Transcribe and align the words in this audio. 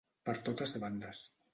Per 0.29 0.35
totes 0.47 0.75
bandes. 0.87 1.25